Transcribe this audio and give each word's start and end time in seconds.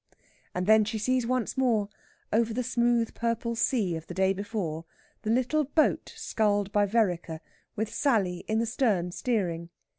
And 0.55 0.65
then 0.65 0.83
she 0.83 0.97
sees 0.97 1.27
once 1.27 1.55
more 1.55 1.87
over 2.33 2.55
the 2.55 2.63
smooth 2.63 3.13
purple 3.13 3.55
sea 3.55 3.95
of 3.95 4.07
the 4.07 4.15
day 4.15 4.33
before 4.33 4.83
the 5.21 5.29
little 5.29 5.63
boat 5.65 6.11
sculled 6.15 6.71
by 6.71 6.87
Vereker, 6.87 7.39
with 7.75 7.93
Sally 7.93 8.39
in 8.47 8.57
the 8.57 8.65
stern 8.65 9.11
steering. 9.11 9.69